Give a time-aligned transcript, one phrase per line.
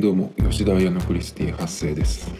[0.00, 2.30] どうも吉田彩乃クリスティ発生です。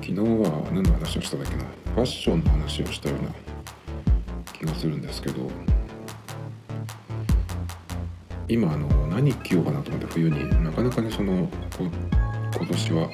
[0.00, 1.62] 昨日は何の話をしただっけな。
[1.94, 3.28] ファッションの話をしたような
[4.52, 5.48] 気がするんですけど。
[8.48, 11.46] 今あの何着ようかなと思って冬になかなかねその
[11.78, 11.84] こ
[12.56, 13.08] 今年は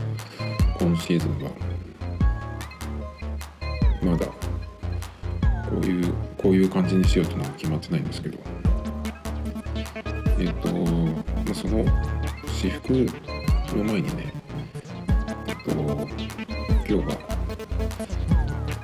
[0.80, 1.50] 今シーズンは
[4.02, 4.32] まだこ
[5.82, 8.38] ういうこういう感じにしようというのは決まってないんですけど。
[10.40, 11.84] えっと、まあ、その
[12.58, 12.92] 私服
[13.76, 14.32] の前にね
[15.46, 15.86] えっと今
[16.86, 17.16] 日は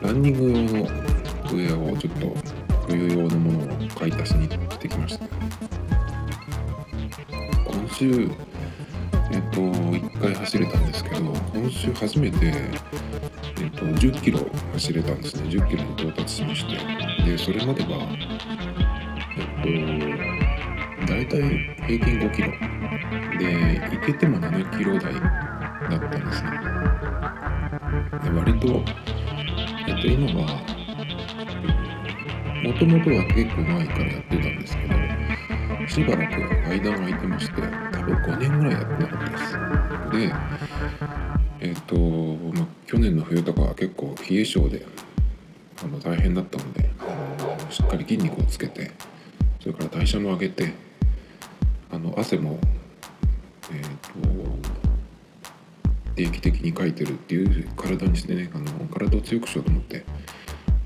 [0.01, 2.33] ランニング用のウェアをちょっと
[2.87, 5.27] 冬用のものを買い足しに行ってきました。
[7.67, 8.31] 今週
[9.33, 14.39] えっと1回走れたんですけど今週初めてえっと10キロ
[14.75, 15.49] 走れたんですね。
[15.49, 16.77] 10キロに到達しまして。
[17.29, 18.07] でそれまでは
[19.37, 21.43] えっと大体
[21.89, 22.53] 平均5キロ
[23.39, 26.51] で行けても7キロ台だったんですね
[28.23, 28.83] で割と
[29.87, 30.75] えっと今は
[32.63, 34.95] もともとは結構前からやってたんですけど
[35.89, 36.35] しばらく
[36.69, 39.53] 間が空いてまして多分5年ぐらいやってなかったです。
[40.13, 40.35] で
[41.61, 44.87] えっと、まあ、去年の冬とかは結構冷え性で
[45.83, 46.91] あの大変だったので
[47.71, 48.93] しっかり筋肉をつけて
[49.61, 50.73] それから代謝も上げて
[51.91, 52.59] あの汗も、
[53.73, 54.11] えーと、
[56.17, 60.05] 定期的にかいてるっていう体にしてねあの体を強くしようと思って、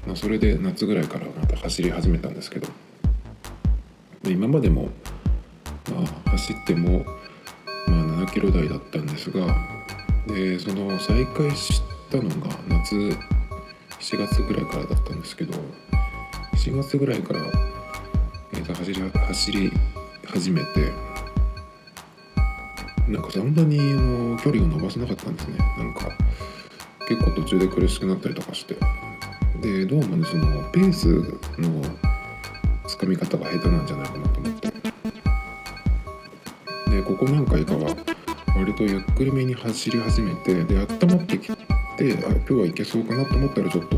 [0.07, 2.69] まあ、それで夏ぐらいからまた走り始めたんですけど
[4.25, 4.89] 今までも、
[5.91, 7.05] まあ、走っても、
[7.87, 9.55] まあ、7キロ台だったんですが
[10.27, 15.59] でその再開したのが夏7月ぐらいからだったんですけど
[16.55, 17.41] 4月ぐらいから、
[18.53, 19.72] えー、と走り走り
[20.27, 21.08] 始めて
[23.09, 25.57] なんかそんなにあの距離を伸ばせなかったんですね。
[25.79, 26.11] なんか
[27.09, 28.77] 結構途中で苦しくなったりとかして。
[29.63, 31.09] でどうもねそのペース
[31.59, 31.83] の
[32.87, 34.69] つかみ方が下手なんじゃないかなと思って。
[36.91, 37.97] でここ何回かは
[38.55, 41.57] 割とゆっくりめに走り始めてで温まってきてあ
[41.97, 43.97] 今日はいけそうかなと思ったらちょっと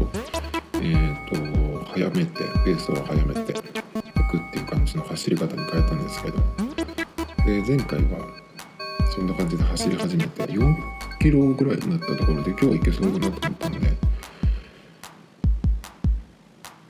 [0.75, 3.61] えっ、ー、と早めてペースを早めていく
[4.37, 6.39] っていう感じの走り方に変えたんですけど。
[7.45, 8.41] で前回は
[9.11, 10.75] そんな感じで走り始めて4
[11.21, 13.93] キロぐらいになったところで今日は行けそうだなと思ったので、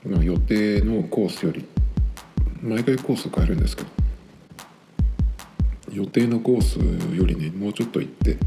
[0.05, 1.67] まあ、予定のコースより
[2.61, 3.89] 毎回コース変えるんですけど
[5.91, 6.77] 予定のコース
[7.15, 8.37] よりねもうちょっと行って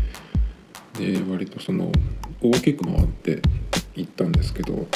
[0.94, 1.90] で割とその
[2.40, 3.42] 大きく回って
[3.96, 4.86] 行ったんですけど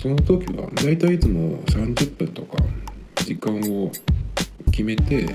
[0.00, 2.58] その時は大体いつも30分とか
[3.16, 3.90] 時間を
[4.70, 5.34] 決めて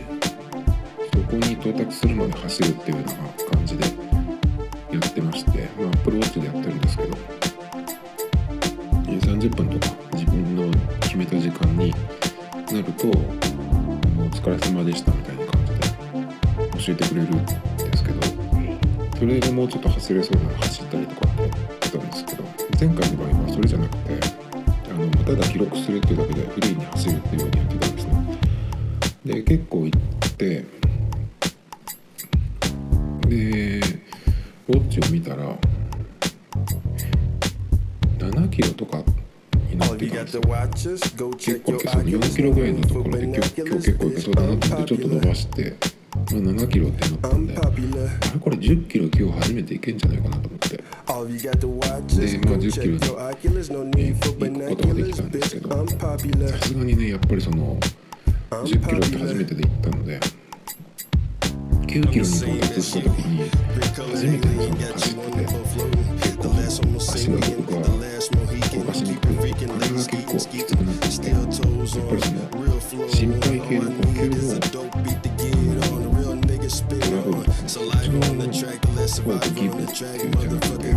[1.13, 3.13] そこに到達するまで走るっていうような
[3.56, 7.18] 感じでやってましてまあアップルウォッチでやってるんですけど
[9.34, 10.72] 30分とか自分の
[11.02, 13.07] 決めた時間になると
[14.18, 18.22] 「お疲れ様でした」みたいな感じで教えてくれるんですけど
[19.18, 21.52] それでもうちょっと走れそうな走ったりとかって言っ
[21.91, 22.44] たんですけど
[22.79, 24.19] 前回の場合はそれじゃなくて
[24.90, 28.38] あのただ記録するっていうだけでフリーに走るっていうようにやってたんですね。
[29.25, 30.83] で結構行って
[33.34, 33.80] で
[34.70, 35.58] ウォッチを見たら
[38.20, 39.04] 7キロとか
[39.70, 40.42] になってたんですよ。
[41.38, 45.76] 結構いけそう4キロぐらいのところで今日今日結構いけそうだなと思ってちょっと伸ばして
[46.16, 50.84] まあ、7キロってなったんであれこれ10キロ今日初めていけんじゃないかなと思って。
[52.16, 54.20] で、まあ、10キロに行
[54.60, 55.70] くことができたんですけど
[56.48, 57.78] さすがにねやっぱりその
[58.52, 60.20] 10キロって初めてで行ったので
[61.93, 63.47] 9キロに到達した時に
[64.09, 64.47] 初めて
[66.67, 67.69] その走ってて結構
[68.17, 74.90] 足の動が動かしにくくあれが結構きつくなってきてやっぱりその心肺系の呼吸をトラ
[77.22, 78.25] ブルとかそっちの方
[79.29, 80.90] をギブっていうんじゃなくて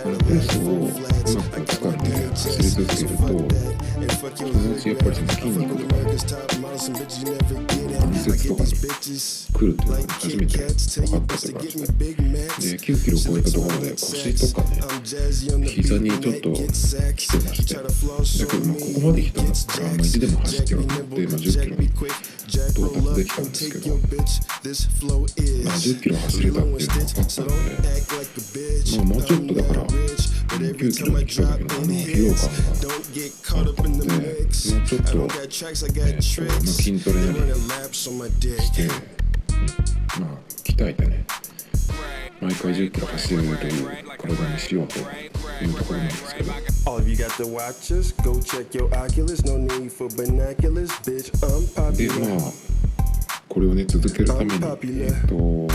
[0.00, 3.24] あのペースをうまく掴んで走り続けると
[4.36, 7.79] そのうちやっぱりその筋肉とか
[9.10, 14.80] 来るっていうのが初めて分かったって感じでで9キロ超えたところで腰とかね
[15.66, 22.08] 膝にちょっと来てましてだけどまあここまで来たんだったら、まあ、意地でも走ってようと思って、まあ、10キロに到
[22.90, 24.06] 達できたんですけど、まあ、
[25.76, 27.54] 10キロ走れたっていうのが分かったので、
[28.96, 29.86] まあ、もうちょっとだから
[30.58, 32.79] 9キロに来た時のあの疲労感が
[33.52, 35.16] でもうちょっと、えーと
[36.42, 37.52] まあ、筋トレなり
[38.60, 38.88] して
[40.20, 41.24] まあ鍛えてね
[42.40, 43.86] 毎回10キロ走れるという
[44.18, 46.52] 体にしようというところなんですけど
[46.86, 49.44] All of you got the watches, go check your Oculus.
[49.44, 51.30] No need for binoculars, bitch.
[51.42, 52.36] I'm で popular.
[52.36, 52.52] まあ
[53.50, 54.54] これをね続けるために
[55.02, 55.68] えっ、と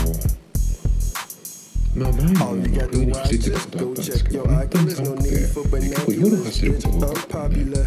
[1.96, 4.48] まあ前も All you まあ got 風 the に走ってた watches, ことあっ go たんです check けど your
[4.48, 4.96] 本当に Oculus.
[4.96, 6.82] 寒 No くて need for 結構夜 binoculars, 走るこ bitch.
[6.82, 7.86] とが多 I'm かったんで popular.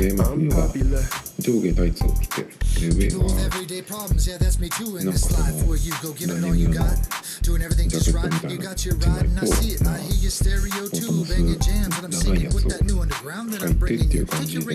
[0.00, 1.02] で、まあ、I'm 冬は popular.
[1.38, 2.48] 上下タイツを着てで
[2.88, 4.96] 上 People with は everyday problems, yeah, that's me too.
[4.98, 6.78] In No, this because life, I'm where you go give it not all you even
[6.78, 6.96] got,
[7.42, 8.30] doing everything just jacket right.
[8.32, 9.84] みたい You な got your 一枚 ride, and I と see it.
[9.84, 12.44] ま I あ hear your stereo ボト too, ムス banging jams, and I'm 長い singing
[12.44, 14.22] やつ with を that new underground that 履 I'm いてっ bringing てい you.
[14.22, 14.74] う感 Take じ your で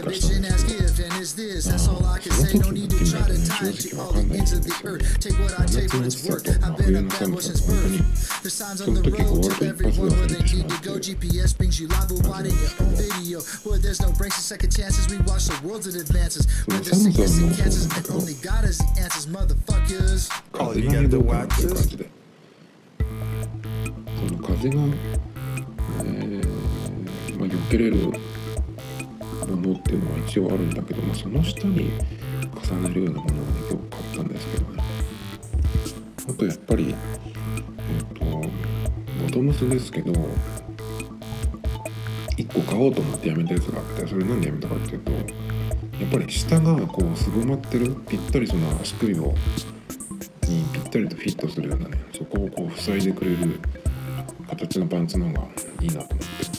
[0.01, 1.65] that bitch and ask if and is this.
[1.65, 2.57] That's all I can say.
[2.57, 5.19] No need to try to tie it to all the ends of the earth.
[5.19, 6.47] Take what I take for its worth.
[6.63, 8.43] I've been a bad boy since birth.
[8.43, 10.97] The signs on the road to everyone where they need to go.
[10.97, 13.41] GPS brings you live and wide in your own video.
[13.63, 16.47] Where there's no breaks and second chances, we watch the world's it advances.
[16.65, 20.29] Where there's sickness and cancers, and only God has the answers, motherfuckers.
[20.55, 21.95] Oh, you the waxes?
[27.71, 28.50] 그
[29.55, 31.91] ものっていうのは一応あるんだけど、まあ、その下に
[32.69, 34.83] 重ねるようなものをね今日買ったんですけどね
[36.29, 40.11] あとやっぱりえっ、とボトムスですけど
[42.37, 45.17] 1個買おうと思ってやめたやつがあってそれなんでやめたかっていうとや
[46.07, 49.33] っぱり下がこうすぼまってるぴったりその足首を
[50.47, 53.59] にぴったりとフィットするようなねそこをこう塞いでくれる
[54.49, 55.47] 形のパンツの方が
[55.81, 56.50] いいなと思って。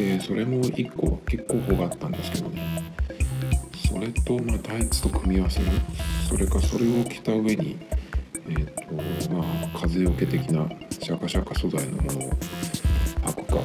[0.00, 2.82] でそれも1個結構方があったんですけどね。
[3.86, 5.66] それとまあタイツと組み合わせる
[6.26, 7.76] それかそれを着た上に
[8.48, 8.94] えっ、と
[9.34, 12.30] まあ風よけ的なシャカシャカ素材のものを
[13.26, 13.60] 履くか。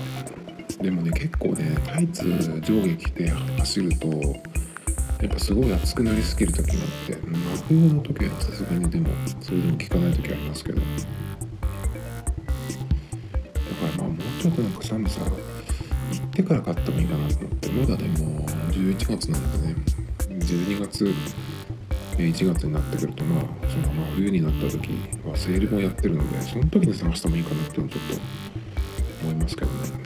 [0.81, 2.25] でもね結構ねタイツ
[2.61, 7.39] 上下着て走るとやっぱすごい暑くなりすぎる時があって真
[7.69, 9.07] 冬の時はさすがにでも
[9.39, 10.81] それでも効かない時ありますけど。
[10.81, 10.87] だか
[13.97, 15.21] らまあもうちょっとなんか寒さ
[16.11, 19.75] 行ってから買ってもいいかなと思ってまだでも11月なんでね。
[20.45, 21.13] 12月
[22.17, 24.89] 1月になってくるとまあそのまあ冬になった時
[25.25, 28.21] はセールもやってるのでその時に探してもいいかなっていうのはちょっと
[29.23, 30.05] 思いますけどね。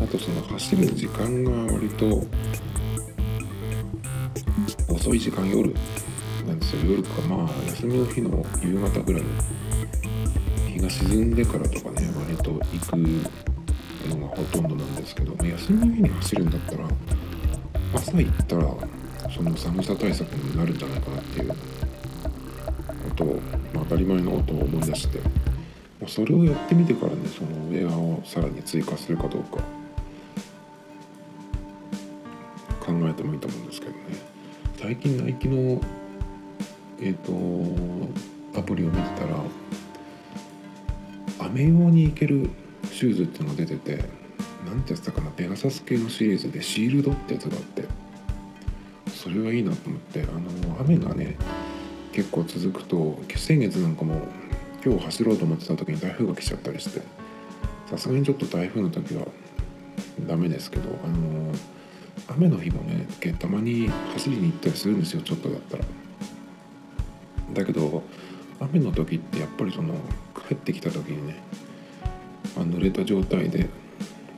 [0.00, 2.26] あとその走る時間が割と
[4.92, 5.72] 遅い時間夜
[6.46, 6.90] なんですよ。
[6.90, 9.22] 夜かまあ休みの日の夕方ぐらい。
[10.88, 12.96] が沈んでからとかね割と行く
[14.08, 16.88] のがほとんどなんですけどま休みの日に走るんだったら
[17.94, 18.62] 朝行ったら
[19.30, 21.56] その寒さ対策になるんじゃないかなっていうこ
[23.16, 23.40] とを、
[23.74, 25.18] まあ、当たり前のことを思い出して、
[26.00, 29.58] まあ、それをやってみてからねそのウェアをさらに追加するかどうか
[32.80, 33.98] 考えてもいいと思うんですけどね。
[34.80, 35.78] 最近ナイキの
[37.00, 39.36] えっ、とアプリを見てたら
[41.48, 42.50] 雨用に行ける
[42.90, 44.04] シューズっていうのが出てて
[44.66, 47.84] なんてやつだかなペガサス系のシリーズでシールドってやつがあって
[49.14, 51.36] それはいいなと思ってあの雨がね
[52.12, 54.20] 結構続くと先月なんかも
[54.84, 57.02] 今日走ろうと思ってた時に台風が来ちゃったりして
[57.86, 59.26] さすがにちょっと台風の時は
[60.26, 61.52] ダメですけどあの
[62.28, 63.06] 雨の日もね
[63.38, 65.84] たまに走りに行ったりするんですよちょっとだったら。
[67.54, 68.02] だけど
[68.60, 69.94] 雨の時ってやっぱりその
[70.48, 71.36] 帰ってきた時にね
[72.56, 73.68] あ濡れた状態で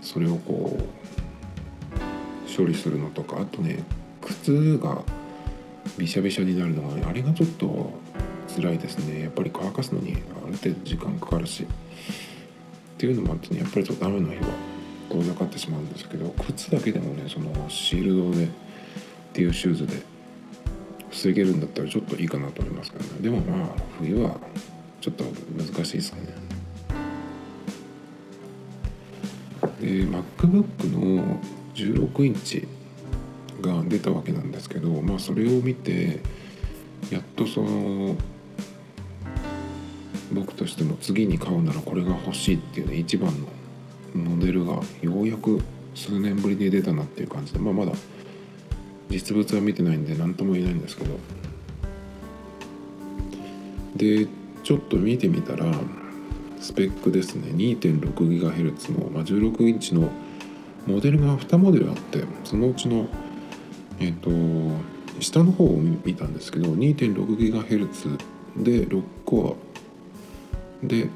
[0.03, 3.85] それをこう処理するのとかあとね
[4.21, 5.03] 靴が
[5.97, 7.93] びしゃびしゃになるのがあれがちょっと
[8.57, 9.23] 辛いですね。
[9.23, 10.15] やっぱり乾かすのに
[10.45, 11.65] ある程度時間かかるし。
[11.65, 11.67] っ
[13.01, 14.43] ていうのもあってねやっぱりちょっと雨の日は
[15.09, 18.49] 遠ざかってしまうんですけど靴だけでもねそのシールドでっ
[19.33, 20.03] ていうシューズで
[21.11, 23.11] 防げるんだったらちょっといいかなと思いますけどね。
[23.23, 24.39] でもまあ冬は
[25.01, 25.25] ちょっと
[25.57, 26.51] 難しいですかね。
[29.81, 31.41] で MacBook の
[31.75, 32.69] 16インチ
[33.61, 36.21] が出たわけなんですけどまあそれを見て
[37.11, 38.17] やっとその
[40.33, 43.49] 僕としても次に買うならこれが欲しいっていうね一番の
[44.15, 45.61] モデルがようやく
[45.95, 47.93] 数年ぶりに出たなっていう感じで、まあ、まだ
[49.09, 51.19] 実物は見てないんで何とも言えないんですけど。
[53.97, 54.29] で
[54.63, 55.67] ちょっと見てみたら
[56.61, 57.49] スペックですね。
[57.53, 60.11] 2.6GHz の、まあ、16インチの
[60.87, 63.07] モデルが2モデルあってそのうちの
[63.99, 64.31] えっ、と
[65.21, 68.19] 下の方を見たんですけど 2.6GHz
[68.59, 69.57] で6コ
[70.85, 70.87] ア。
[70.87, 71.09] で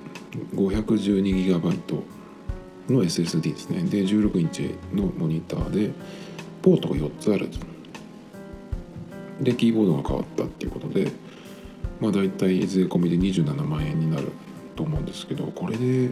[0.55, 2.03] 512GB
[2.91, 3.83] の SSD ですね。
[3.85, 5.91] で16インチのモニターで
[6.63, 7.49] ポートが4つある
[9.41, 11.11] でキーボードが変わったっていうことで
[12.01, 14.33] まあ大体税込みで27万円になる
[14.77, 16.11] と思うんですけどこれで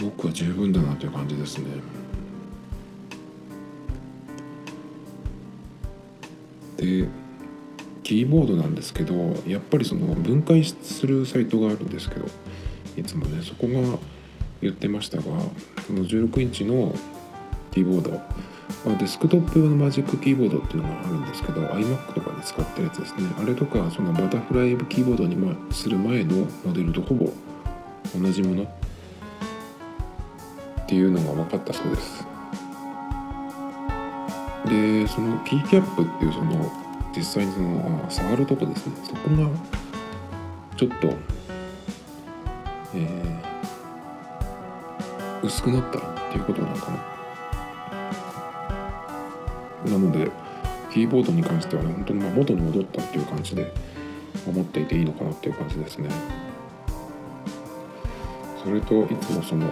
[0.00, 1.66] 僕は十分だなという感じですね。
[6.76, 7.08] で
[8.02, 9.14] キーボードなんですけど
[9.46, 12.26] やっぱりその分解するサイトがあるんですけど
[12.96, 13.98] いつもねそこが
[14.60, 15.24] 言ってましたが
[15.86, 16.94] その16インチの
[17.72, 18.20] キーボード、
[18.84, 23.28] まあ、デスクトップ用のマジックキーボードっていうのがあるんですけど iMac とかで使ってるやつですね。
[23.38, 25.36] あれとかそのバタフライキーボードに
[25.72, 27.30] する前のモデルとほぼ
[28.18, 28.64] 同じもの。
[28.64, 28.66] っ
[30.86, 32.26] ていうのが分かったそうです。
[34.66, 36.70] でそのキーキャップっていうその
[37.16, 38.92] 実際にその触るとこですね。
[39.04, 39.48] そこが
[40.76, 41.08] ちょっと
[42.96, 47.13] えー、薄くなったっていうことなのかな。
[49.84, 50.30] なので
[50.92, 53.72] キーボードに関してはね本当にまあ元に戻ったっていう感じで
[54.46, 56.08] 思っていていいのかなっていう感じですね。
[58.62, 59.68] それといつもその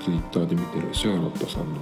[0.00, 1.80] ツイッターで見てるシャーロットさんの、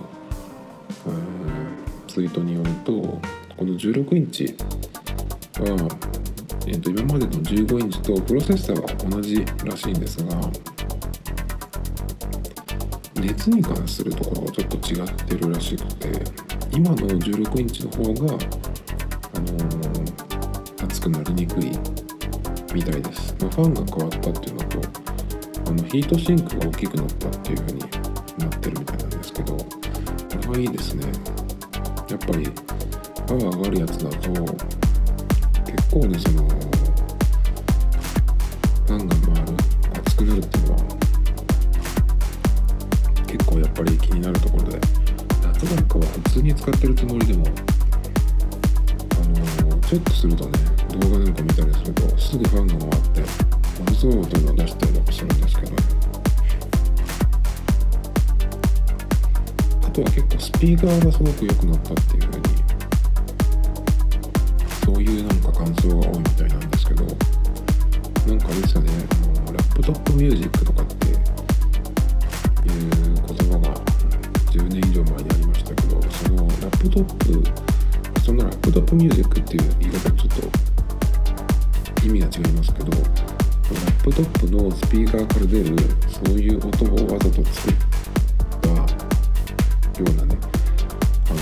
[1.06, 3.20] えー、ツイートによるとこ
[3.58, 4.56] の16インチ
[5.58, 5.98] は、
[6.66, 10.34] えー、と今までの15インチとプロセッサーは同じらしいんですが
[13.20, 16.08] 熱に関するところがちょっと違ってるらしくて
[16.74, 21.70] 今の16インチの方が、あのー、熱くなりにくい
[22.74, 29.66] みたいです、まあ、ファンが変わったっていうのとあのヒートシンクが大きくなったっていう風になってるみたいなんですけどこ
[30.40, 31.04] れはいいですね。
[32.10, 32.50] やっぱり
[33.28, 34.30] パワー上がるやつだと
[35.70, 36.48] 結構ねその
[38.88, 39.54] ガンガン回る
[39.94, 40.82] 熱くなるっていうのは
[43.28, 45.03] 結構やっぱり気になるところで。
[45.64, 47.50] 夏なんかは普通に使ってるつもりでもあ
[49.64, 50.58] のちょっとするとね
[51.00, 53.26] 動画なんか見たりするとすぐファンが回っても
[53.86, 55.72] のすごい音が出したりとかするんですけど
[59.86, 62.44] あとは結構スピーカーがすごく良くなったっていう風に
[64.84, 68.90] そういうなんか感想が多いみたいなんですけどなんかあれですよね
[69.46, 71.20] あのラップトップミュージックとかっていう
[73.14, 73.94] 言葉が
[74.54, 75.43] 10年以上前にあり
[76.84, 77.04] ップトッ
[78.14, 80.28] プそのラップトップミュージックっていう言い方ちょっ
[82.00, 85.76] と意味が違いますけどラップトップのスピーカーから出る
[86.08, 87.74] そういう音をわざと作っ
[88.60, 88.76] たよ
[90.00, 90.38] うなね
[91.28, 91.34] あ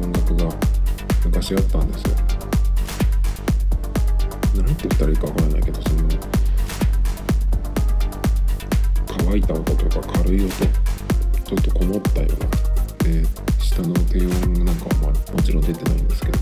[0.00, 0.56] の音楽が
[1.24, 2.14] 昔あったんですよ。
[4.56, 6.08] 何て言ったらいいかわからないけどその
[9.06, 12.54] 乾いた音とか軽い音ちょっとこもったような
[13.74, 16.38] 下の低音なんかは、もちろん出てないんですけど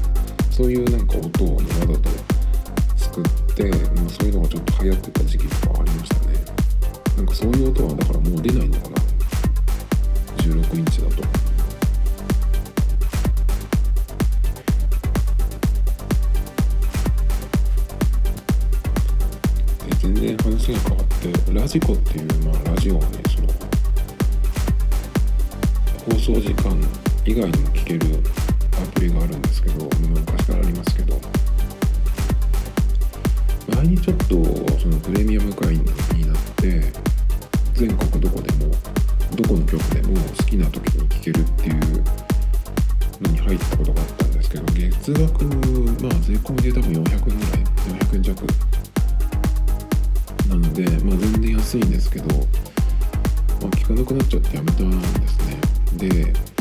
[0.50, 2.10] そういうなんか音を、ね、わざと
[2.94, 3.24] 作っ
[3.54, 6.34] て、まあ、そういうのがちょっと流行ってた時期とかありましたね
[7.16, 8.96] なんかそういう音はだからもう出ないのかな
[10.42, 11.22] 16インチだと。
[20.02, 23.48] 全然話が変わってラジコっていう、まあ、ラジオをねその
[26.04, 28.06] 放送時間以外にも聞ける
[28.82, 31.20] アプリがあるんですけど昔からありますけど。
[33.68, 34.26] 前にちょっと
[34.78, 36.92] そのプレミアム会員になって
[37.74, 38.72] 全国どこでも
[39.36, 42.04] どこの局でも好きな時に聞けるっていう
[43.20, 47.62] のに入ったことがあったんですけど月額まあ税込みで多分400円ぐらい
[47.98, 48.46] 400円弱。
[50.48, 55.58] なので、まあ、全然安いんですけど、まあ、聞かなくなっちゃってやめたんですね。
[55.96, 56.51] で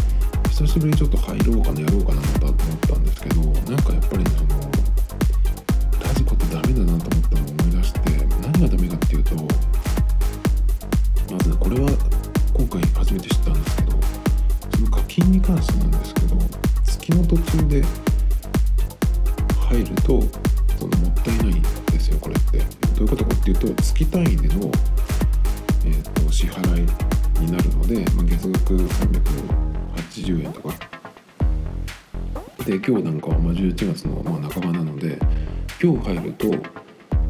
[0.52, 4.61] 久しぶりにちょっと入ろうかなやろうかなと思ったんですけどなんかやっぱりその
[32.92, 35.18] 今日なんかはまあ11月のまあ半ばなので
[35.82, 36.48] 今日入ると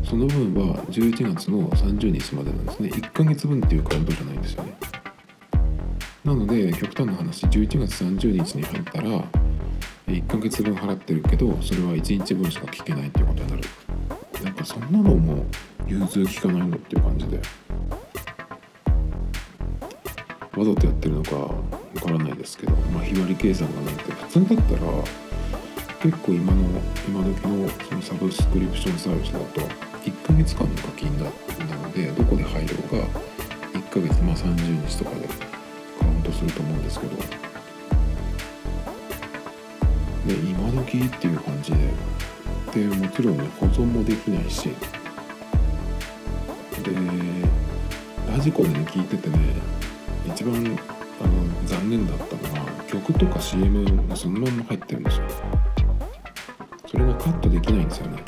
[0.04, 2.90] その分は11月の30日までなんですね。
[2.90, 4.76] 1ヶ月分っていうカウントじゃないんですよね。
[6.26, 9.24] なので極端な話11月30日に入ったら
[10.08, 13.64] 1ヶ月分払ってるけどそれは1日分しか聞けないっていうことになる。
[14.44, 15.46] なんかそんなのも
[15.86, 17.40] 融通聞かないのっていう感じで。
[20.58, 21.50] わざとやってるのかわ
[22.02, 25.31] からないですけど、まあ、日割り計算がなんて普通だったら
[26.02, 26.62] 結構今の
[27.08, 29.62] 今時のそのサブスクリプションサービスだと
[30.04, 31.32] 1ヶ月間の課金だな
[31.76, 33.06] のでどこで入ろうが
[33.74, 35.28] 1ヶ月まあ30日とかで
[36.00, 37.16] カウントすると思うんですけど。
[40.26, 41.78] で今時っていう感じで
[42.88, 44.70] でもちろんね保存もできないし。
[44.70, 44.76] で
[48.28, 49.38] ラジコでね聞いててね
[50.26, 50.60] 一番あ
[51.28, 55.61] の残念だったのは曲とか CM がそのまま入ってるんですよ。
[56.92, 58.22] それがカットできないんですよね、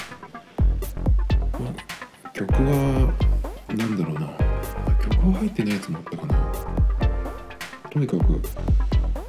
[1.60, 1.70] ま
[2.24, 3.14] あ、曲は
[3.76, 4.28] なんだろうな。
[5.02, 6.34] 曲は入ってないやつもあったかな。
[7.92, 8.42] とにかく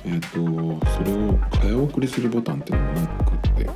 [0.04, 3.70] えっ、とそれを早送りするボタンっていうのもなくって。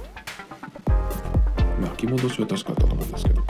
[1.80, 3.42] 巻き戻しは確かあったと思うんですけど。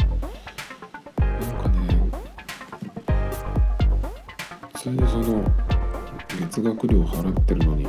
[1.19, 2.11] なんかね
[4.73, 5.45] 普通にその
[6.41, 7.87] 月額料払ってるのに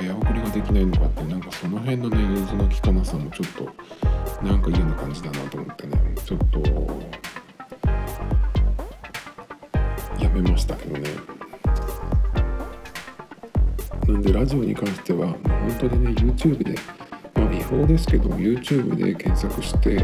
[0.00, 6.00] 早送りができないのかってなんかその辺のね融通の利かなさもちょっとなんか嫌な感じだなと思ってね。
[6.24, 6.60] ちょっと
[10.22, 11.10] やめましたけどね。
[14.08, 15.36] なんでラジオに関しては本
[15.78, 16.74] 当にね YouTube で
[17.34, 20.02] まあ違法ですけど YouTube で検索して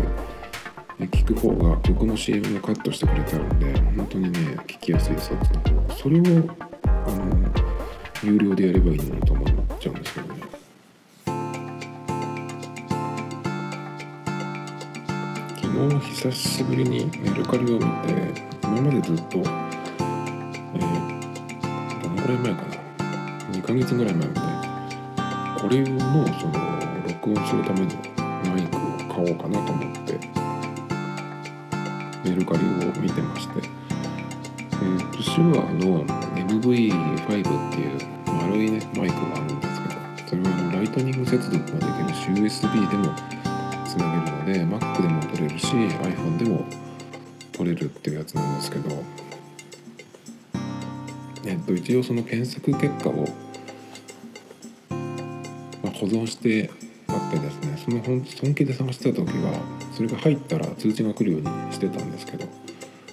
[0.99, 6.23] 聞く方が曲の CM もカットしてくれてあるんで本当にね聞きやすいそっちの方それを
[6.85, 7.47] あの
[8.23, 9.36] 有料でやればいいのにと
[15.77, 17.87] 昨日久しぶりにメルカリを見て
[18.65, 19.45] 今までずっと、えー、
[22.03, 22.69] どのぐらい前かな
[23.53, 24.41] ？2ヶ月ぐらい前まで。
[25.61, 26.01] これの
[26.41, 26.55] その
[27.07, 27.89] 録音するための
[28.51, 28.81] マイクを
[29.15, 30.19] 買おうかなと思って
[32.25, 32.63] メルカリを
[32.99, 33.61] 見てまして、
[34.73, 41.67] えー、と手話の MV5 っていう丸いねマイクがあるんですけどそれはあのライトニング接続がで
[42.15, 43.15] きるし USB でも
[44.47, 46.65] で Mac でも撮れるし iPhone でも
[47.53, 49.03] 撮れるっていうやつなんですけど
[51.45, 53.13] えっと一応その検索結果を、
[55.83, 56.71] まあ、保存して
[57.09, 59.61] あってですねその本本気で探してた時は
[59.93, 62.47] それが入ったら通知が来るようにしてたんですけど、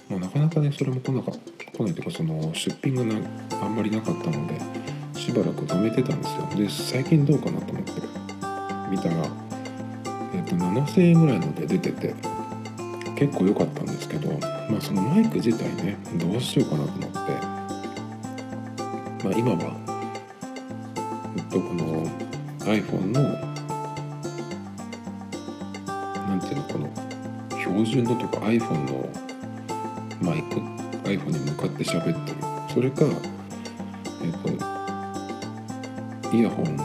[0.08, 3.14] まあ、なかなかねそれも来なか来ないというかその出品がな
[3.60, 4.60] あんまりなかったので
[5.18, 6.46] しばらく止めてたんですよ。
[6.56, 7.92] で最近どうかなと思って
[8.90, 9.43] 見たら、
[10.74, 12.14] 7000円ぐらいので出てて
[13.16, 14.28] 結構良かったんですけど、
[14.68, 17.18] まあ、そのマイク自体ねどうしようかなと思って、
[19.24, 19.76] まあ、今は、
[21.36, 22.04] えっと、この
[22.66, 23.22] iPhone の
[26.26, 26.90] なんていうのこの
[27.58, 29.08] 標準のとか iPhone の
[30.20, 30.56] マイク
[31.08, 32.36] iPhone に向かって喋ってる。
[32.72, 33.04] それか
[34.22, 34.48] えっ、と
[36.36, 36.76] イヤホン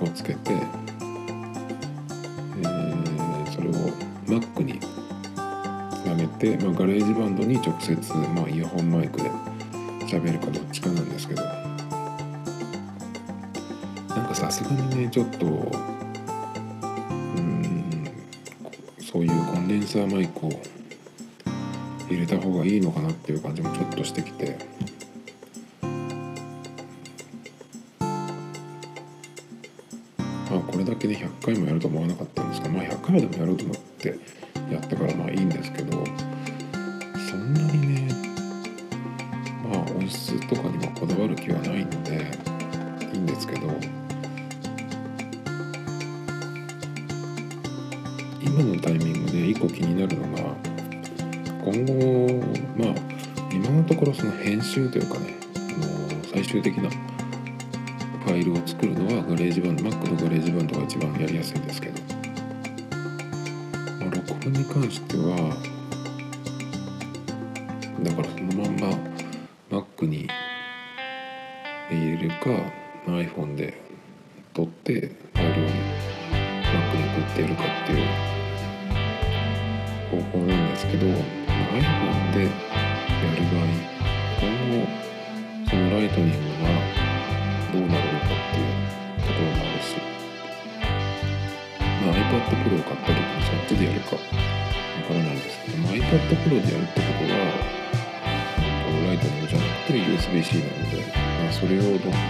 [0.00, 0.52] をつけて、
[6.38, 9.28] まあ、 GarageBand に直接、まあ、イヤホンマイクで
[10.06, 11.42] 喋るかどっちかなんですけど。
[11.42, 11.50] な
[14.24, 15.50] んかさすがにねちょっとう
[17.40, 18.08] ん
[19.00, 20.50] そういうコンデンサーマイクを
[22.08, 24.56] 入れた方がいいのかなっていう感じもちょっとしてきて。
[30.50, 34.18] まあこれだけで100回もやると思わなかったんですがまあ100回でもやろうと思って
[34.70, 36.27] やったからまあいいんですけど。
[40.48, 42.26] とかにもこだわる気はないので
[43.12, 43.60] いいんですけど
[48.40, 50.54] 今のタイミングで一個気になるのが
[51.62, 52.42] 今後
[52.76, 52.94] まあ
[53.52, 55.58] 今のところその編集というかねあ
[56.16, 62.00] の最終的なファイルを作るのはガレージバンド Mac のガレージバンドが一番やりやすいんですけど、
[64.00, 65.56] まあ、録音に関しては
[68.02, 69.27] だからそのまんま
[69.70, 70.26] Mac に
[71.90, 72.36] 入れるか
[73.06, 73.74] iPhone で
[74.54, 78.06] 撮ってファイルを Mac に送ってやるかっていう
[80.10, 81.12] 方法なんですけど iPhone
[82.32, 83.68] でやる場合
[84.40, 84.88] 今後
[85.68, 86.72] そのライトニングが
[87.70, 88.72] どうなるのかっていう
[89.20, 90.00] ところもあるし、
[91.78, 94.20] まあ、iPad Pro を買った時にそっちでやるかわ
[95.06, 97.37] からないんですけど、iPad Pro でやるってことは
[100.18, 102.22] USB-C なので、まあ、それをどうまあ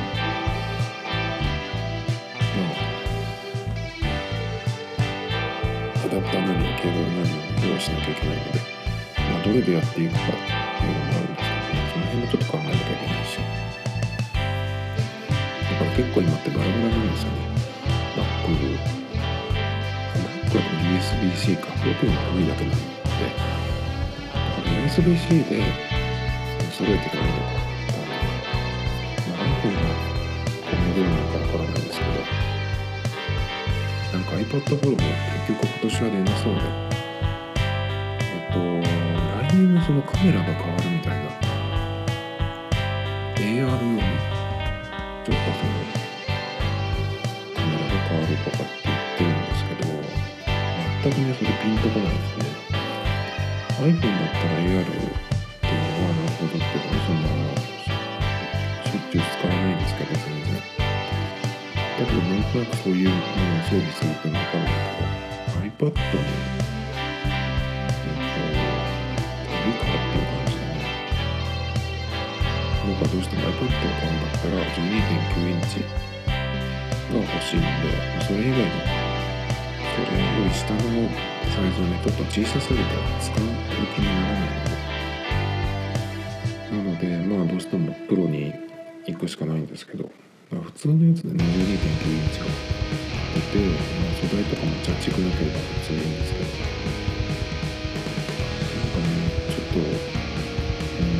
[6.04, 7.30] アダプターなりケーブルなり
[7.66, 8.60] を用意しなきゃいけないので、
[9.16, 13.38] まあ、どれでやっていくかっていうのもあるんですけど、ね、その辺もちょっと考えなきゃいけないし。
[15.68, 17.36] だから結構今ってバラバラなんですよね。
[18.16, 18.22] Mac
[20.44, 21.68] Mac は USB-C か。
[21.84, 22.88] 僕の悪いだけなので。
[24.88, 25.62] USB-C で
[26.72, 27.67] 揃えていかないの
[29.58, 32.10] かあの、まあ、iPhone がモデルなのかわからないんですけど。
[34.12, 36.60] なんか iPad Pro も結局今年は出なそうで。
[38.20, 38.58] えっと
[39.48, 41.30] 来年のそのカメラが変わるみたいな。
[43.36, 44.00] AR 用に
[45.24, 45.74] ちょっとその
[47.54, 49.88] カメラが変わるとかって言ってるんですけど。
[51.00, 52.44] 全くねそれピンとこないですね。
[53.78, 55.07] iPhone だったら AR っ
[62.48, 63.24] なんとなくそういうものを
[63.68, 66.00] 装備するっていうのは分かるんだけど iPad にえ
[68.08, 68.40] っと
[69.52, 70.80] いいかっていう感じでね
[72.88, 75.84] 僕はどうしても iPad を買うんだったら12.9インチ
[77.12, 77.92] が欲しいので
[78.24, 78.72] それ以外の
[79.92, 80.80] それより下の
[81.52, 82.84] サイズをねちょっと小さすぎて
[83.20, 83.44] 使う
[83.94, 84.48] 気にならない
[86.72, 88.54] のでなのでまあどうしてもプロに
[89.06, 90.10] 行くしかないんですけど。
[90.50, 92.46] まあ普通のやつでね12.9インチが
[93.34, 96.44] 出て、まあ、素材とかもチャッチくなければ普通にいいんですけど。
[98.68, 99.12] なんかね
[99.48, 101.12] ちょっとうん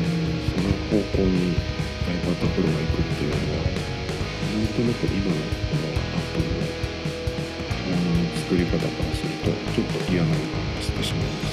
[0.48, 1.52] その方向に
[2.08, 11.26] iPad Pro が行くっていうのはなんとなく今のこの Apple のものの作り方からするとちょっと嫌な予感がしてしまう。
[11.28, 11.47] んです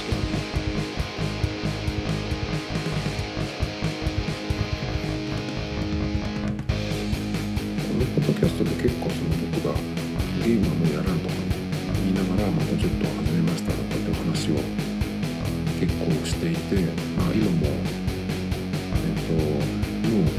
[7.95, 9.71] このポッドキャストで結構その僕が
[10.43, 11.35] ゲームはもうやらんとか
[12.03, 14.59] 言いながらまたちょっと始めましたとかって話を
[15.79, 17.71] 結構していて、まあ、今も
[18.99, 19.39] えっと
[20.11, 20.35] もう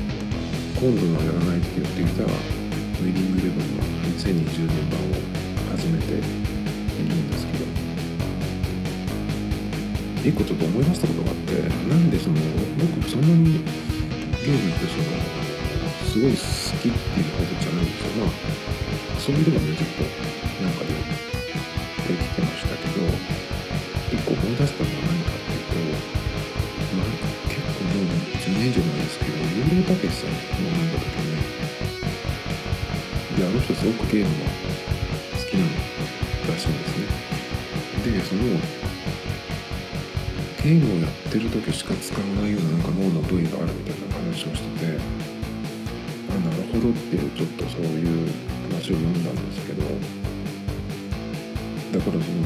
[0.84, 3.88] 今度はやらないって言っていたウェディングイレブンの
[4.20, 4.36] 2020
[4.68, 5.16] 年版を
[5.80, 6.20] 始めてい
[7.08, 7.64] るんですけど
[10.28, 11.56] 一個ちょっと思い出したことがあって
[11.88, 12.36] なんでその
[13.00, 13.64] 僕そんなに
[14.44, 15.46] ゲームってその
[16.16, 16.36] すごい好
[16.80, 17.25] きっていう
[18.26, 20.04] ほどじゃないんですよまあ遊びでずっと
[20.62, 23.02] なんかでできてましたけど
[24.12, 25.82] 一個思い出したのは何かっていうと
[26.94, 27.10] まあ
[27.50, 30.38] 結構もう10年以上前ですけど幽霊たけしさんの
[30.70, 31.42] 飲んだ時にね
[33.36, 35.70] であの人すごくゲームが好きなの
[36.48, 37.26] らしいんですね
[38.06, 38.42] でその
[40.62, 45.35] ゲームをやってる時しか使わないようななんか脳の部位があるみたいな話をしてて
[46.40, 48.28] なるほどっていうちょっとそういう
[48.68, 49.88] 話を読んだんですけどだ
[52.00, 52.40] からその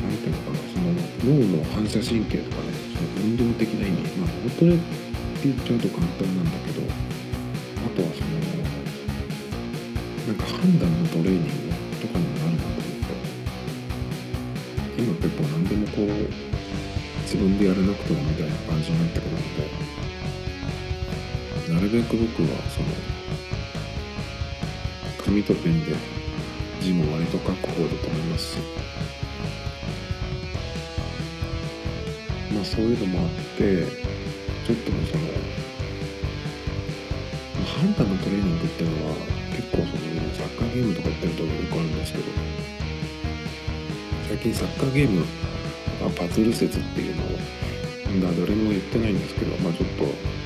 [0.00, 0.90] なんていうのかなその
[1.24, 4.84] 脳の反射神経とかねその運動的な意味まあ脳トレって
[5.44, 8.30] 言っちゃうと簡単なんだけどあとはその
[10.26, 11.50] なんか判断のトレーニング
[12.00, 13.30] とかにもなるなと思って。
[15.00, 16.06] 今結構何でもこう
[17.22, 19.89] 自分でやらなくてもみたいな感じになってくるので
[21.90, 22.86] るべく僕はその
[25.24, 25.96] 紙とペンで
[26.80, 27.56] 字も割と書く方だ
[28.02, 28.58] と思いますし。
[32.52, 33.86] まあそういうのもあって
[34.66, 35.24] ちょっとその、
[37.64, 39.14] 判断のトレーニングっていうのは
[39.56, 39.86] 結構その
[40.34, 42.24] サッカーゲームとかやってるとよくあるんですけど
[44.28, 47.26] 最近サッカーゲームはパズル説っていうのを
[48.20, 50.39] まだ誰も言ってないんですけどまあちょっと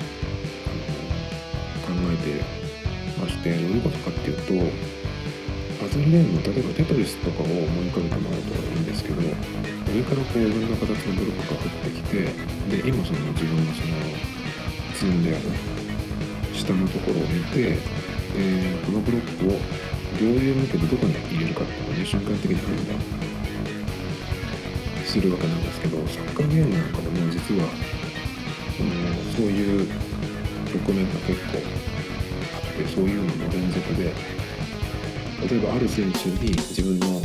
[4.54, 5.28] とかってい
[5.74, 12.24] うとパズルゲーム例えばテトリスとかを思い浮かべてもらうといいんですけど上からこういろんな形のブロックが降ってきて
[12.70, 13.94] で今その自分がその
[14.94, 15.44] 積んである
[16.54, 17.78] 下のところを見て、
[18.36, 19.58] えーこのブロックを
[20.20, 22.98] 両へ向けてどこに入れるかっていうのを瞬間的に判断
[25.04, 27.68] するわけなんですけどサッカーゲームなんかでも実は
[28.76, 28.90] その
[29.32, 29.88] そういう
[30.72, 31.58] 局面が結構
[32.54, 34.12] あってそういうのの連続で
[35.48, 37.20] 例えばある選手に自分の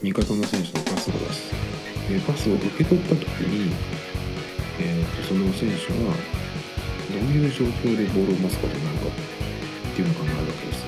[0.00, 1.52] 味方の選手のパスを出す
[2.08, 3.70] でパスを受け取った時に、
[4.80, 6.14] えー、とその選手は
[7.12, 9.10] どういう状況でボールを持つことになるかっ
[9.94, 10.84] ていうのがあるわけです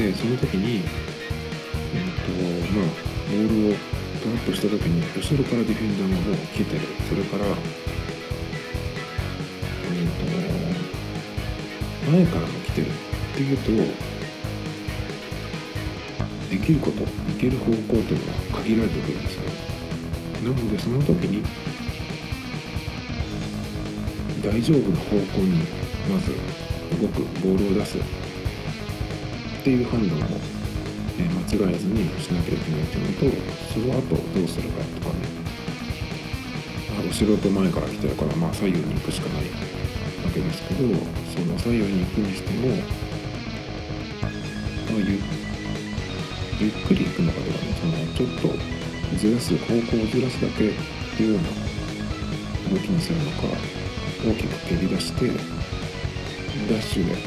[0.00, 0.84] ねでその時に
[1.94, 2.32] えっ、と
[2.76, 2.86] まあ
[3.30, 3.76] ボールを
[4.20, 7.48] トラップした時に後ろからディフェンダーがもう来てるそれからえ
[10.04, 10.08] っ、
[12.04, 13.05] と前からも来てる
[13.36, 13.70] っていうと
[16.48, 17.06] できることい
[17.38, 19.36] ける方向というのは限られてくるんです。
[19.36, 19.42] よ
[20.42, 21.44] なのでその時に
[24.42, 25.58] 大丈夫な方向に
[26.08, 26.32] まず
[26.98, 28.00] 動くボールを出すっ
[29.64, 30.22] ていう判断を、
[31.18, 33.36] え間違えずにしなきゃいけないというのと
[33.74, 35.28] その後どうするかとかね。
[36.98, 39.42] あ後ろと前から来てるからまあ左右に行くしかない
[40.24, 40.88] わけですけど
[41.34, 43.05] その左右に行くにしても、
[44.98, 45.20] ゆ
[46.58, 50.72] ゆっくり行くのかとかねそのちょっとずらす方向をずらすだけっ
[51.16, 53.42] ていうような動きにするのか
[54.24, 55.34] 大きく蹴り出してダ
[56.76, 57.20] ッシュで行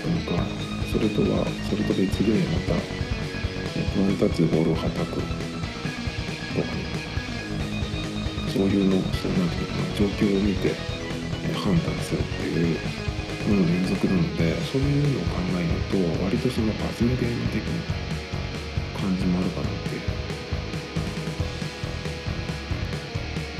[0.00, 0.46] くのか
[0.92, 2.74] それとはそれと別でまた
[3.76, 5.20] えワンタッチボールをはたく。
[6.54, 6.68] とか
[8.52, 10.74] そういうのをそうなんていうか状況を見て
[11.54, 12.78] 判断するっていう
[13.48, 19.94] の連続なのでそういうのを考えると割とそのパズルゲーム的な感じもあるかなって。
[19.94, 20.00] いう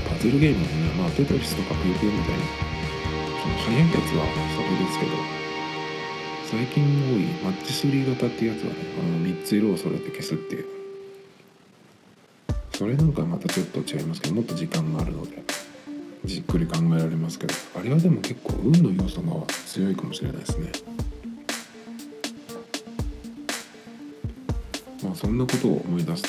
[0.08, 2.42] パズルゲームもねまあテトリスとかピューピューみたいに
[3.42, 5.12] その速いやつはそれですけど
[6.50, 10.80] 最近多いマッチ3型ってやつはねあの3つ色を揃えて消すっていう。
[12.80, 15.42] それなんかまたちょっと違いますけどもっと時間があるので。
[16.24, 20.70] じっくり考えられますけどあれはでも結構運の要素が強いかもしれないですね。
[25.02, 26.28] まあそんなことを思い出して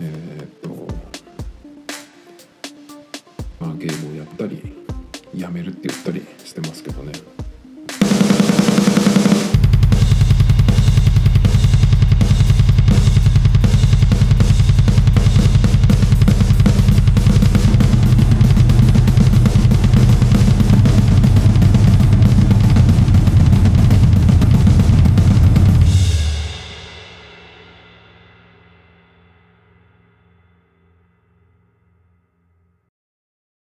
[0.00, 0.68] えーっと
[3.60, 4.76] まあゲームをやったり
[5.34, 7.12] やめるって言ったりしてますけどね。